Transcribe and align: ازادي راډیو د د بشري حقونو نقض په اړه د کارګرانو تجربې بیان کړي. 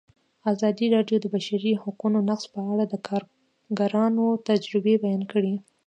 ازادي 0.51 0.85
راډیو 0.95 1.17
د 1.19 1.23
د 1.23 1.25
بشري 1.35 1.71
حقونو 1.81 2.17
نقض 2.29 2.45
په 2.53 2.59
اړه 2.71 2.85
د 2.87 2.95
کارګرانو 3.07 4.25
تجربې 4.47 4.95
بیان 5.03 5.21
کړي. 5.31 5.55